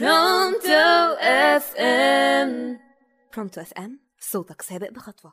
[0.00, 2.78] Pronto FM
[3.34, 5.32] Pronto FM صوتك سابق بخطوة.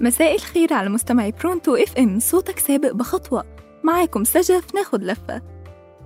[0.00, 3.44] مساء الخير على مستمعي Pronto FM صوتك سابق بخطوة.
[3.84, 5.42] معاكم سجف ناخد لفة.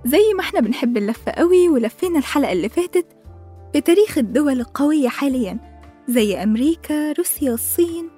[0.05, 3.07] زي ما إحنا بنحب اللفة قوي ولفينا الحلقة اللي فاتت
[3.73, 5.66] في تاريخ الدول القوية حاليا.
[6.09, 8.09] زي أمريكا روسيا الصين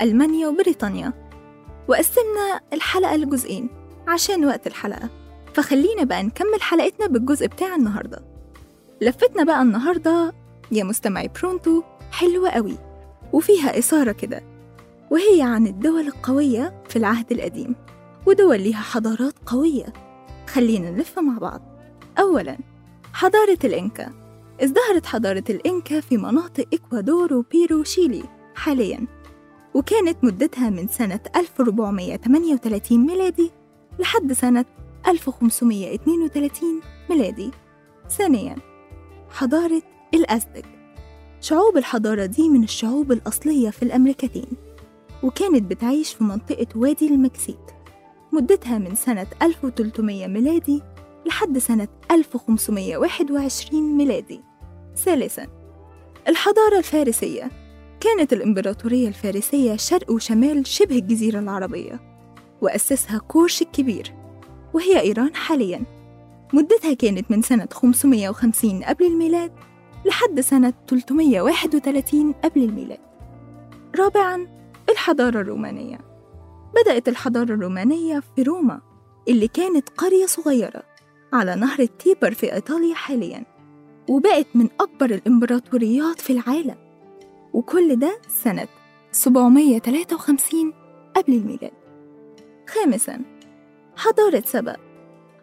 [0.00, 1.12] ألمانيا وبريطانيا.
[1.88, 3.68] وقسمنا الحلقة لجزئين
[4.08, 5.10] عشان وقت الحلقة.
[5.54, 8.24] فخلينا بقى نكمل حلقتنا بالجزء بتاع النهاردة.
[9.00, 10.34] لفتنا بقى النهاردة
[10.72, 12.78] يا مستمعي برونتو حلوة قوي
[13.32, 14.42] وفيها إثارة كده
[15.10, 17.76] وهي عن الدول القوية في العهد القديم
[18.26, 19.92] ودول ليها حضارات قوية.
[20.46, 21.62] خلينا نلف مع بعض.
[22.18, 22.58] أولا
[23.12, 24.23] حضارة الإنكا.
[24.62, 28.22] ازدهرت حضارة الإنكا في مناطق إكوادور وبيرو وشيلي
[28.54, 29.06] حاليا
[29.74, 33.50] وكانت مدتها من سنة 1438 ميلادي
[33.98, 34.64] لحد سنة
[35.06, 36.80] 1532
[37.10, 37.50] ميلادي.
[38.10, 38.56] ثانيا
[39.30, 39.82] حضارة
[40.14, 40.64] الأزتك.
[41.40, 44.46] شعوب الحضارة دي من الشعوب الأصلية في الأمريكتين
[45.22, 47.58] وكانت بتعيش في منطقة وادي المكسيك.
[48.32, 50.82] مدتها من سنة 1300 ميلادي
[51.26, 54.40] لحد سنة 1521 ميلادي.
[54.96, 55.46] ثالثا
[56.28, 57.50] الحضارة الفارسية.
[58.00, 62.00] كانت الإمبراطورية الفارسية شرق وشمال شبه الجزيرة العربية
[62.60, 64.14] وأسسها كورش الكبير
[64.74, 65.84] وهي إيران حاليا.
[66.52, 69.52] مدتها كانت من سنة 550 قبل الميلاد
[70.04, 73.00] لحد سنة 331 قبل الميلاد.
[73.98, 74.46] رابعا
[74.90, 75.98] الحضارة الرومانية.
[76.74, 78.80] بدأت الحضارة الرومانية في روما
[79.28, 80.82] اللي كانت قرية صغيرة.
[81.34, 83.44] على نهر التيبر في إيطاليا حاليا
[84.08, 86.74] وبقت من أكبر الإمبراطوريات في العالم.
[87.52, 88.68] وكل ده سنة
[89.12, 90.72] 753
[91.16, 91.72] قبل الميلاد.
[92.68, 93.20] خامسا
[93.96, 94.76] حضارة سبأ.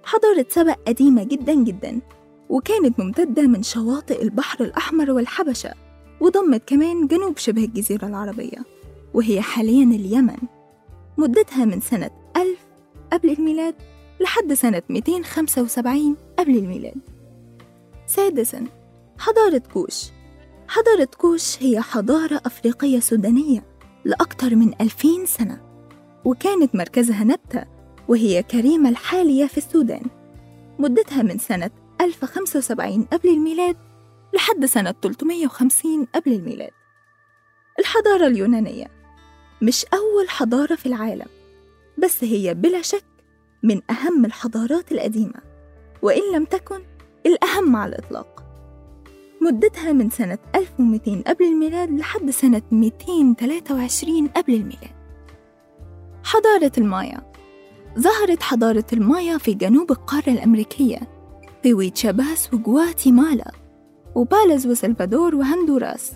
[0.03, 2.02] حضارة سبأ قديمة جدا جدا
[2.50, 5.73] وكانت ممتدة من شواطئ البحر الأحمر والحبشة
[6.22, 8.66] وضمت كمان جنوب شبه الجزيرة العربية
[9.13, 10.38] وهي حاليا اليمن.
[11.18, 12.58] مدتها من سنة 1000
[13.13, 13.75] قبل الميلاد
[14.22, 16.96] لحد سنة 275 قبل الميلاد.
[18.08, 18.66] سادسا
[19.20, 20.04] حضارة كوش.
[20.68, 23.64] حضارة كوش هي حضارة أفريقية سودانية
[24.06, 25.62] لأكثر من 2000 سنة
[26.26, 27.64] وكانت مركزها نبتة
[28.08, 30.04] وهي كريمة الحالية في السودان.
[30.80, 31.72] مدتها من سنة
[32.02, 33.78] 1075 قبل الميلاد
[34.34, 36.72] لحد سنة 350 قبل الميلاد.
[37.80, 38.88] الحضارة اليونانية
[39.62, 41.28] مش أول حضارة في العالم
[41.98, 43.03] بس هي بلا شك
[43.63, 45.41] من أهم الحضارات القديمة
[46.01, 46.79] وإن لم تكن
[47.25, 48.44] الأهم على الإطلاق.
[49.41, 54.91] مدتها من سنة 1200 قبل الميلاد لحد سنة 223 قبل الميلاد.
[56.23, 57.31] حضارة المايا.
[57.99, 60.99] ظهرت حضارة المايا في جنوب القارة الأمريكية
[61.63, 63.51] في ويتشاباس وجواتيمالا
[64.16, 66.11] وبالز وسلفادور وهندوراس.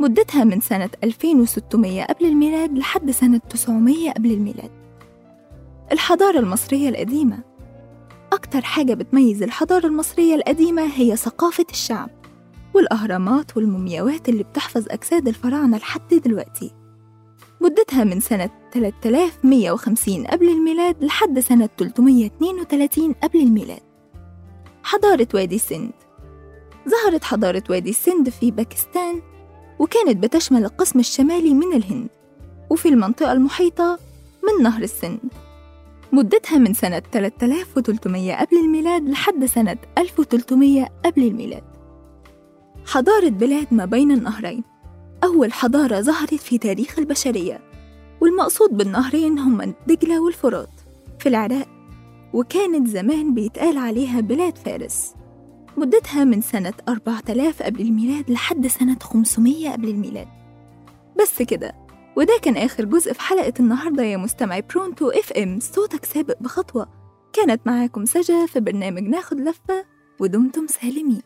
[0.00, 4.70] مدتها من سنة 2600 قبل الميلاد لحد سنة 900 قبل الميلاد.
[5.92, 7.38] الحضارة المصرية القديمة.
[8.32, 12.10] أكتر حاجة بتميز الحضارة المصرية القديمة هي ثقافة الشعب
[12.74, 16.70] والأهرامات والمومياوات اللي بتحفظ أجساد الفراعنة لحد دلوقتي.
[17.60, 23.82] مدتها من سنة 3150 قبل الميلاد لحد سنة 332 قبل الميلاد.
[24.82, 25.92] حضارة وادي السند.
[26.88, 29.22] ظهرت حضارة وادي السند في باكستان
[29.78, 32.08] وكانت بتشمل القسم الشمالي من الهند
[32.70, 33.98] وفي المنطقة المحيطة
[34.42, 35.20] من نهر السند.
[36.12, 41.62] مدتها من سنة 3300 قبل الميلاد لحد سنة 1300 قبل الميلاد.
[42.86, 44.64] حضارة بلاد ما بين النهرين.
[45.24, 47.60] أول حضارة ظهرت في تاريخ البشرية
[48.20, 50.70] والمقصود بالنهرين هما دجلة والفرات
[51.18, 51.68] في العراق
[52.32, 55.14] وكانت زمان بيتقال عليها بلاد فارس.
[55.76, 60.28] مدتها من سنة 4000 قبل الميلاد لحد سنة 500 قبل الميلاد.
[61.20, 61.87] بس كده.
[62.18, 65.58] وده كان آخر جزء في حلقة النهاردة يا مستمعي برونتو إف إم.
[65.60, 66.88] صوتك سابق بخطوة.
[67.32, 69.84] كانت معاكم سجا في برنامج ناخد لفة
[70.20, 71.22] ودمتم سالمين.